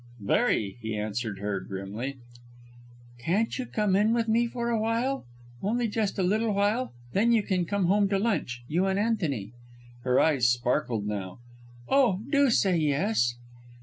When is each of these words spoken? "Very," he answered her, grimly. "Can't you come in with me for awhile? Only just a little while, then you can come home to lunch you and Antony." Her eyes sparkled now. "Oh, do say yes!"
"Very," 0.19 0.79
he 0.81 0.97
answered 0.97 1.37
her, 1.37 1.59
grimly. 1.59 2.17
"Can't 3.19 3.55
you 3.59 3.67
come 3.67 3.95
in 3.95 4.13
with 4.15 4.27
me 4.27 4.47
for 4.47 4.71
awhile? 4.71 5.27
Only 5.61 5.87
just 5.87 6.17
a 6.17 6.23
little 6.23 6.53
while, 6.55 6.95
then 7.13 7.31
you 7.31 7.43
can 7.43 7.65
come 7.65 7.85
home 7.85 8.09
to 8.09 8.17
lunch 8.17 8.63
you 8.67 8.87
and 8.87 8.97
Antony." 8.97 9.51
Her 10.03 10.19
eyes 10.19 10.49
sparkled 10.49 11.05
now. 11.05 11.37
"Oh, 11.87 12.19
do 12.31 12.49
say 12.49 12.77
yes!" 12.77 13.35